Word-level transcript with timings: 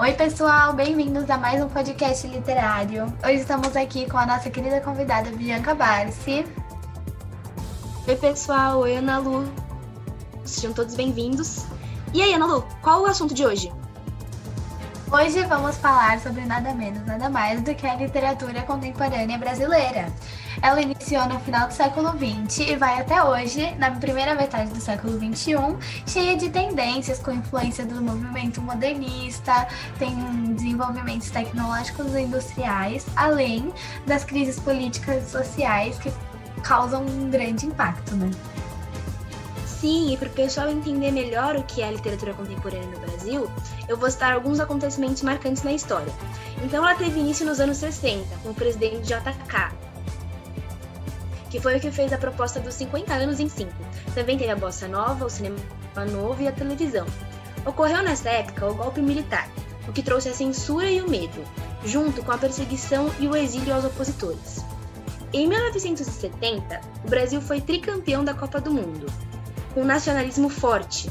Oi, 0.00 0.12
pessoal, 0.12 0.74
bem-vindos 0.74 1.28
a 1.28 1.36
mais 1.36 1.60
um 1.60 1.68
podcast 1.68 2.24
literário. 2.28 3.12
Hoje 3.20 3.40
estamos 3.40 3.74
aqui 3.74 4.08
com 4.08 4.16
a 4.16 4.24
nossa 4.24 4.48
querida 4.48 4.80
convidada 4.80 5.28
Bianca 5.32 5.74
Barci. 5.74 6.46
Oi, 8.06 8.14
pessoal, 8.14 8.78
oi, 8.78 8.94
Ana 8.94 9.18
Lu. 9.18 9.44
Sejam 10.44 10.72
todos 10.72 10.94
bem-vindos. 10.94 11.66
E 12.14 12.22
aí, 12.22 12.32
Ana 12.32 12.46
Lu, 12.46 12.64
qual 12.80 13.02
o 13.02 13.06
assunto 13.06 13.34
de 13.34 13.44
hoje? 13.44 13.72
Hoje 15.10 15.42
vamos 15.44 15.78
falar 15.78 16.20
sobre 16.20 16.44
nada 16.44 16.74
menos, 16.74 17.02
nada 17.06 17.30
mais 17.30 17.62
do 17.62 17.74
que 17.74 17.86
a 17.86 17.94
literatura 17.94 18.60
contemporânea 18.62 19.38
brasileira. 19.38 20.12
Ela 20.60 20.82
iniciou 20.82 21.24
no 21.24 21.40
final 21.40 21.66
do 21.66 21.72
século 21.72 22.10
XX 22.10 22.68
e 22.68 22.76
vai 22.76 23.00
até 23.00 23.24
hoje, 23.24 23.74
na 23.76 23.90
primeira 23.92 24.34
metade 24.34 24.70
do 24.70 24.78
século 24.78 25.18
XXI, 25.18 25.54
cheia 26.06 26.36
de 26.36 26.50
tendências 26.50 27.20
com 27.20 27.30
influência 27.30 27.86
do 27.86 28.02
movimento 28.02 28.60
modernista, 28.60 29.66
tem 29.98 30.14
desenvolvimentos 30.52 31.30
tecnológicos 31.30 32.14
e 32.14 32.20
industriais, 32.20 33.06
além 33.16 33.72
das 34.06 34.24
crises 34.24 34.60
políticas 34.60 35.26
e 35.26 35.30
sociais 35.30 35.98
que 35.98 36.12
causam 36.62 37.02
um 37.06 37.30
grande 37.30 37.64
impacto, 37.64 38.14
né? 38.14 38.30
Sim, 39.80 40.12
e 40.12 40.16
para 40.16 40.28
o 40.28 40.32
pessoal 40.32 40.68
entender 40.68 41.12
melhor 41.12 41.54
o 41.54 41.62
que 41.62 41.82
é 41.82 41.86
a 41.86 41.90
literatura 41.92 42.34
contemporânea 42.34 42.88
no 42.88 42.98
Brasil, 42.98 43.48
eu 43.88 43.96
vou 43.96 44.10
citar 44.10 44.32
alguns 44.32 44.58
acontecimentos 44.58 45.22
marcantes 45.22 45.62
na 45.62 45.72
história. 45.72 46.12
Então, 46.64 46.84
ela 46.84 46.96
teve 46.96 47.20
início 47.20 47.46
nos 47.46 47.60
anos 47.60 47.76
60, 47.76 48.26
com 48.42 48.50
o 48.50 48.54
presidente 48.54 49.02
JK, 49.02 49.72
que 51.48 51.60
foi 51.60 51.76
o 51.76 51.80
que 51.80 51.92
fez 51.92 52.12
a 52.12 52.18
proposta 52.18 52.58
dos 52.58 52.74
50 52.74 53.14
anos 53.14 53.38
em 53.38 53.48
5. 53.48 53.70
Também 54.14 54.36
teve 54.36 54.50
a 54.50 54.56
bossa 54.56 54.88
nova, 54.88 55.24
o 55.24 55.30
cinema 55.30 55.56
novo 56.10 56.42
e 56.42 56.48
a 56.48 56.52
televisão. 56.52 57.06
Ocorreu 57.64 58.02
nessa 58.02 58.30
época 58.30 58.66
o 58.66 58.74
golpe 58.74 59.00
militar, 59.00 59.48
o 59.86 59.92
que 59.92 60.02
trouxe 60.02 60.28
a 60.28 60.34
censura 60.34 60.90
e 60.90 61.00
o 61.00 61.08
medo, 61.08 61.44
junto 61.84 62.22
com 62.24 62.32
a 62.32 62.38
perseguição 62.38 63.12
e 63.20 63.28
o 63.28 63.36
exílio 63.36 63.74
aos 63.74 63.84
opositores. 63.84 64.64
Em 65.32 65.46
1970, 65.46 66.80
o 67.04 67.08
Brasil 67.08 67.40
foi 67.40 67.60
tricampeão 67.60 68.24
da 68.24 68.34
Copa 68.34 68.60
do 68.60 68.72
Mundo, 68.72 69.06
com 69.78 69.82
um 69.82 69.86
nacionalismo 69.86 70.48
forte. 70.48 71.08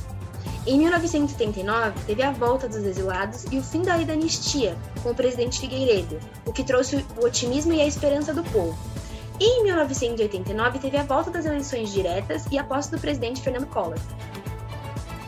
Em 0.65 0.77
1979, 0.77 2.01
teve 2.05 2.21
a 2.21 2.31
volta 2.31 2.67
dos 2.67 2.83
exilados 2.83 3.45
e 3.49 3.57
o 3.57 3.63
fim 3.63 3.81
da 3.81 3.95
lei 3.95 4.03
da 4.03 4.11
anistia, 4.11 4.75
com 5.01 5.11
o 5.11 5.15
presidente 5.15 5.61
Figueiredo, 5.61 6.19
o 6.45 6.51
que 6.51 6.65
trouxe 6.65 6.97
o 7.17 7.25
otimismo 7.25 7.71
e 7.71 7.79
a 7.79 7.87
esperança 7.87 8.33
do 8.33 8.43
povo. 8.43 8.77
E 9.39 9.45
em 9.45 9.63
1989, 9.63 10.79
teve 10.79 10.97
a 10.97 11.03
volta 11.03 11.31
das 11.31 11.45
eleições 11.45 11.93
diretas 11.93 12.45
e 12.51 12.59
a 12.59 12.63
posse 12.65 12.91
do 12.91 12.99
presidente 12.99 13.41
Fernando 13.41 13.67
Collor. 13.67 13.99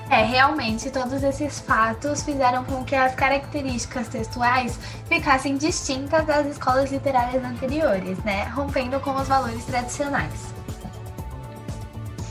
É, 0.09 0.21
realmente, 0.21 0.91
todos 0.91 1.23
esses 1.23 1.61
fatos 1.61 2.23
fizeram 2.23 2.65
com 2.65 2.83
que 2.83 2.95
as 2.95 3.15
características 3.15 4.09
textuais 4.09 4.77
ficassem 5.07 5.55
distintas 5.55 6.25
das 6.25 6.45
escolas 6.45 6.91
literárias 6.91 7.41
anteriores, 7.41 8.17
né? 8.25 8.43
Rompendo 8.53 8.99
com 8.99 9.15
os 9.15 9.29
valores 9.29 9.63
tradicionais. 9.63 10.58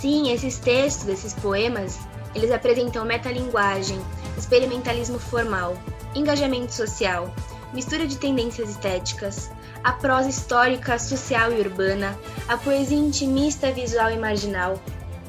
Sim, 0.01 0.31
esses 0.31 0.59
textos, 0.59 1.09
esses 1.09 1.35
poemas, 1.35 1.99
eles 2.33 2.53
apresentam 2.53 3.05
metalinguagem, 3.05 4.01
experimentalismo 4.37 5.19
formal, 5.19 5.77
engajamento 6.15 6.73
social, 6.73 7.35
mistura 7.73 8.07
de 8.07 8.17
tendências 8.17 8.71
estéticas, 8.71 9.51
a 9.83 9.93
prosa 9.93 10.29
histórica, 10.29 10.99
social 11.01 11.53
e 11.53 11.61
urbana, 11.61 12.17
a 12.47 12.57
poesia 12.57 12.97
intimista, 12.97 13.73
visual 13.73 14.13
e 14.13 14.19
marginal, 14.19 14.81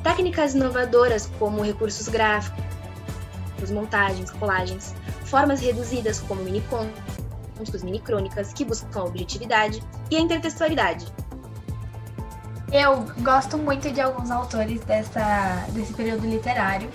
técnicas 0.03 0.53
inovadoras 0.53 1.29
como 1.39 1.63
recursos 1.63 2.07
gráficos, 2.07 2.61
montagens, 3.71 4.29
colagens, 4.31 4.93
formas 5.25 5.61
reduzidas 5.61 6.19
como 6.19 6.43
mini-contos, 6.43 7.83
mini-crônicas 7.83 8.53
que 8.53 8.63
buscam 8.63 9.01
a 9.01 9.05
objetividade 9.05 9.81
e 10.11 10.15
a 10.15 10.19
intertextualidade, 10.19 11.05
eu 12.71 13.05
gosto 13.19 13.57
muito 13.57 13.91
de 13.91 13.99
alguns 13.99 14.29
autores 14.29 14.81
dessa, 14.81 15.65
desse 15.69 15.93
período 15.93 16.27
literário, 16.27 16.89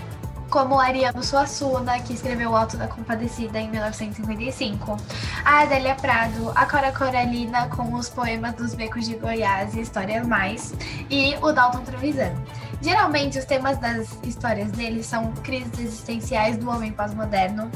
como 0.54 0.78
Ariano 0.78 1.20
Suassuna, 1.20 1.98
que 1.98 2.12
escreveu 2.12 2.52
O 2.52 2.56
Alto 2.56 2.76
da 2.76 2.86
Compadecida 2.86 3.58
em 3.58 3.68
1955, 3.72 4.96
a 5.44 5.62
Adélia 5.62 5.96
Prado, 5.96 6.52
a 6.54 6.64
Cora 6.64 6.92
Coralina 6.92 7.66
com 7.70 7.92
os 7.92 8.08
poemas 8.08 8.54
dos 8.54 8.72
Becos 8.72 9.04
de 9.04 9.16
Goiás 9.16 9.74
e 9.74 9.80
Histórias 9.80 10.24
Mais, 10.24 10.72
e 11.10 11.34
o 11.42 11.50
Dalton 11.50 11.80
Trevisan. 11.80 12.32
Geralmente, 12.80 13.36
os 13.36 13.44
temas 13.44 13.78
das 13.78 14.16
histórias 14.22 14.70
dele 14.70 15.02
são 15.02 15.32
crises 15.42 15.76
existenciais 15.76 16.56
do 16.56 16.70
homem 16.70 16.92
pós-moderno, 16.92 17.68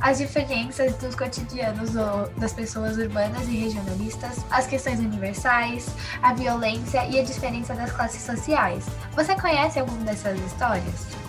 as 0.00 0.16
diferenças 0.16 0.94
dos 0.94 1.14
cotidianos 1.14 1.90
do, 1.90 2.30
das 2.38 2.54
pessoas 2.54 2.96
urbanas 2.96 3.46
e 3.46 3.58
regionalistas, 3.58 4.42
as 4.50 4.66
questões 4.66 5.00
universais, 5.00 5.86
a 6.22 6.32
violência 6.32 7.04
e 7.04 7.20
a 7.20 7.22
diferença 7.22 7.74
das 7.74 7.92
classes 7.92 8.22
sociais. 8.22 8.86
Você 9.14 9.34
conhece 9.34 9.78
alguma 9.78 10.02
dessas 10.04 10.40
histórias? 10.40 11.27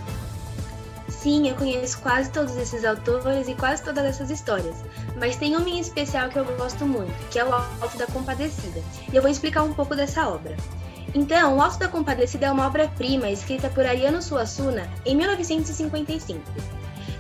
Sim, 1.22 1.50
eu 1.50 1.56
conheço 1.56 2.00
quase 2.00 2.32
todos 2.32 2.56
esses 2.56 2.86
autores 2.86 3.50
e 3.50 3.54
quase 3.54 3.84
todas 3.84 4.06
essas 4.06 4.30
histórias, 4.30 4.78
mas 5.18 5.36
tem 5.36 5.54
uma 5.54 5.70
em 5.70 5.80
especial 5.80 6.30
que 6.30 6.40
eu 6.40 6.46
gosto 6.56 6.86
muito, 6.86 7.12
que 7.30 7.38
é 7.38 7.44
o 7.44 7.54
Alto 7.54 7.98
da 7.98 8.08
Compadecida, 8.08 8.82
e 9.12 9.16
eu 9.18 9.22
vou 9.22 9.30
explicar 9.30 9.64
um 9.64 9.74
pouco 9.74 9.98
dessa 9.98 10.30
obra. 10.30 10.56
Então, 11.14 11.58
O 11.58 11.62
Alto 11.62 11.78
da 11.78 11.90
Compadecida 11.90 12.46
é 12.46 12.52
uma 12.52 12.68
obra-prima 12.68 13.30
escrita 13.30 13.68
por 13.70 13.86
Ariano 13.86 14.22
Suassuna 14.22 14.90
em 15.06 15.14
1955. 15.14 16.40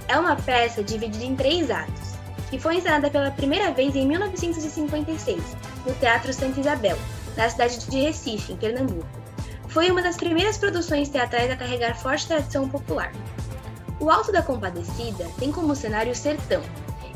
É 0.08 0.18
uma 0.18 0.38
peça 0.38 0.82
dividida 0.82 1.26
em 1.26 1.36
três 1.36 1.70
atos, 1.70 2.14
que 2.50 2.58
foi 2.58 2.78
encenada 2.78 3.10
pela 3.10 3.32
primeira 3.32 3.72
vez 3.72 3.96
em 3.98 4.08
1956, 4.08 5.44
no 5.86 5.94
Teatro 5.96 6.32
Santa 6.32 6.60
Isabel, 6.60 6.98
na 7.36 7.50
cidade 7.50 7.86
de 7.86 8.02
Recife, 8.02 8.54
em 8.54 8.58
Pernambuco. 8.58 9.08
Foi 9.68 9.92
uma 9.92 10.02
das 10.02 10.16
primeiras 10.16 10.58
produções 10.58 11.10
teatrais 11.10 11.52
a 11.52 11.58
carregar 11.58 11.98
forte 11.98 12.28
tradição 12.28 12.70
popular. 12.70 13.12
O 14.00 14.10
Alto 14.10 14.32
da 14.32 14.42
Compadecida 14.42 15.28
tem 15.38 15.52
como 15.52 15.76
cenário 15.76 16.14
o 16.14 16.16
sertão 16.16 16.62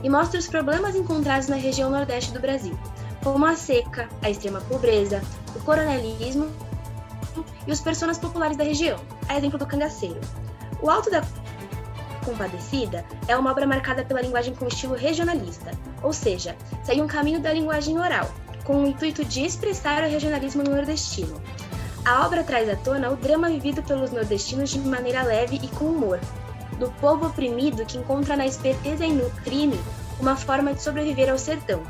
e 0.03 0.09
mostra 0.09 0.37
os 0.37 0.47
problemas 0.47 0.95
encontrados 0.95 1.47
na 1.47 1.55
região 1.55 1.89
nordeste 1.89 2.33
do 2.33 2.41
Brasil, 2.41 2.77
como 3.23 3.45
a 3.45 3.55
seca, 3.55 4.09
a 4.21 4.29
extrema 4.29 4.59
pobreza, 4.61 5.21
o 5.55 5.59
coronelismo 5.61 6.51
e 7.65 7.71
os 7.71 7.79
personagens 7.79 8.21
populares 8.21 8.57
da 8.57 8.65
região, 8.65 8.99
a 9.29 9.37
exemplo 9.37 9.57
do 9.57 9.65
cangaceiro. 9.65 10.19
O 10.81 10.89
Alto 10.89 11.09
da 11.09 11.23
Compadecida 12.25 13.05
é 13.29 13.35
uma 13.37 13.51
obra 13.51 13.65
marcada 13.65 14.03
pela 14.03 14.21
linguagem 14.21 14.53
com 14.53 14.67
estilo 14.67 14.95
regionalista, 14.95 15.71
ou 16.01 16.11
seja, 16.11 16.55
segue 16.83 17.01
um 17.01 17.07
caminho 17.07 17.39
da 17.39 17.53
linguagem 17.53 17.97
oral, 17.97 18.29
com 18.65 18.83
o 18.83 18.87
intuito 18.87 19.23
de 19.23 19.45
expressar 19.45 20.03
o 20.03 20.09
regionalismo 20.09 20.63
nordestino. 20.63 21.41
A 22.03 22.25
obra 22.25 22.43
traz 22.43 22.69
à 22.69 22.75
tona 22.75 23.09
o 23.09 23.15
drama 23.15 23.47
vivido 23.47 23.81
pelos 23.83 24.11
nordestinos 24.11 24.69
de 24.69 24.79
maneira 24.79 25.23
leve 25.23 25.59
e 25.63 25.67
com 25.69 25.85
humor, 25.85 26.19
do 26.73 26.91
povo 26.99 27.27
oprimido 27.27 27.85
que 27.85 27.97
encontra 27.97 28.35
na 28.35 28.45
esperteza 28.45 29.05
e 29.05 29.13
no 29.13 29.29
crime 29.41 29.79
uma 30.19 30.35
forma 30.35 30.73
de 30.73 30.81
sobreviver 30.81 31.29
ao 31.29 31.37
sertão. 31.37 31.81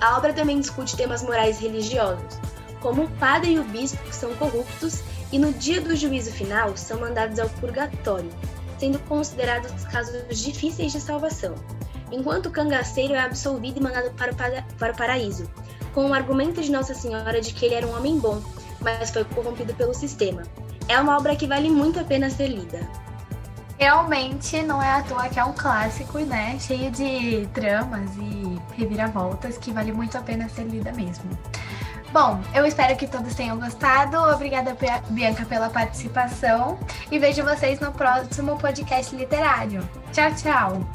A 0.00 0.16
obra 0.16 0.32
também 0.32 0.60
discute 0.60 0.96
temas 0.96 1.22
morais 1.22 1.58
religiosos, 1.58 2.38
como 2.80 3.04
o 3.04 3.10
padre 3.12 3.52
e 3.52 3.58
o 3.58 3.64
bispo 3.64 4.12
são 4.12 4.34
corruptos 4.34 5.02
e 5.32 5.38
no 5.38 5.52
dia 5.52 5.80
do 5.80 5.96
juízo 5.96 6.30
final 6.30 6.76
são 6.76 7.00
mandados 7.00 7.38
ao 7.38 7.48
purgatório, 7.48 8.30
sendo 8.78 8.98
considerados 9.00 9.84
casos 9.84 10.38
difíceis 10.38 10.92
de 10.92 11.00
salvação, 11.00 11.54
enquanto 12.12 12.46
o 12.46 12.50
cangaceiro 12.50 13.14
é 13.14 13.20
absolvido 13.20 13.78
e 13.78 13.82
mandado 13.82 14.10
para 14.12 14.32
o, 14.32 14.76
para 14.76 14.92
o 14.92 14.96
paraíso, 14.96 15.48
com 15.94 16.10
o 16.10 16.14
argumento 16.14 16.60
de 16.60 16.70
Nossa 16.70 16.94
Senhora 16.94 17.40
de 17.40 17.54
que 17.54 17.64
ele 17.64 17.74
era 17.74 17.86
um 17.86 17.96
homem 17.96 18.18
bom, 18.18 18.42
mas 18.80 19.10
foi 19.10 19.24
corrompido 19.24 19.74
pelo 19.74 19.94
sistema. 19.94 20.42
É 20.88 21.00
uma 21.00 21.16
obra 21.16 21.34
que 21.34 21.46
vale 21.46 21.70
muito 21.70 21.98
a 21.98 22.04
pena 22.04 22.28
ser 22.28 22.48
lida. 22.48 22.86
Realmente 23.78 24.62
não 24.62 24.82
é 24.82 24.90
à 24.90 25.02
toa 25.02 25.28
que 25.28 25.38
é 25.38 25.44
um 25.44 25.52
clássico, 25.52 26.18
né? 26.20 26.56
Cheio 26.60 26.90
de 26.90 27.46
dramas 27.46 28.10
e 28.16 28.60
reviravoltas 28.76 29.58
que 29.58 29.72
vale 29.72 29.92
muito 29.92 30.16
a 30.16 30.20
pena 30.20 30.48
ser 30.48 30.64
lida 30.64 30.92
mesmo. 30.92 31.28
Bom, 32.12 32.40
eu 32.54 32.64
espero 32.64 32.96
que 32.96 33.08
todos 33.08 33.34
tenham 33.34 33.58
gostado. 33.58 34.16
Obrigada, 34.16 34.76
Bianca, 35.10 35.44
pela 35.44 35.68
participação. 35.68 36.78
E 37.10 37.18
vejo 37.18 37.42
vocês 37.42 37.80
no 37.80 37.90
próximo 37.90 38.56
podcast 38.56 39.14
literário. 39.16 39.86
Tchau, 40.12 40.32
tchau. 40.36 40.86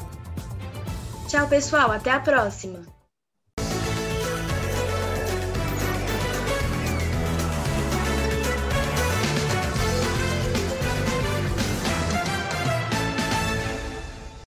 Tchau, 1.28 1.46
pessoal. 1.46 1.92
Até 1.92 2.10
a 2.10 2.20
próxima. 2.20 2.99